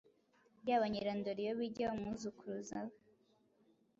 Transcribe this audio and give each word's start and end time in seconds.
Yaba 0.67 0.85
Nyirandoriyobijya, 0.91 1.85
umwuzukuruza 1.95 2.77
we, 2.87 2.95